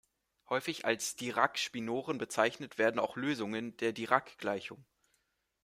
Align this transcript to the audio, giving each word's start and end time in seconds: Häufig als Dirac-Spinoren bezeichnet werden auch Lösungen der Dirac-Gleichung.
Häufig 0.49 0.83
als 0.85 1.15
Dirac-Spinoren 1.15 2.17
bezeichnet 2.17 2.79
werden 2.79 2.99
auch 2.99 3.17
Lösungen 3.17 3.77
der 3.77 3.93
Dirac-Gleichung. 3.93 4.83